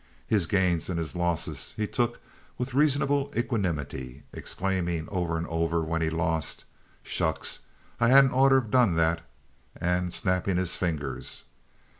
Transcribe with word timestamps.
His 0.25 0.47
gains 0.47 0.89
and 0.89 0.97
his 0.97 1.15
losses 1.15 1.75
he 1.77 1.85
took 1.85 2.19
with 2.57 2.73
reasonable 2.73 3.31
equanimity, 3.37 4.23
exclaiming 4.33 5.07
over 5.09 5.37
and 5.37 5.45
over, 5.45 5.81
when 5.83 6.01
he 6.01 6.09
lost: 6.09 6.65
"Shucks! 7.03 7.59
I 7.99 8.07
hadn't 8.07 8.31
orter 8.33 8.61
have 8.61 8.71
done 8.71 8.95
that," 8.95 9.21
and 9.79 10.11
snapping 10.11 10.57
his 10.57 10.75
fingers. 10.75 11.43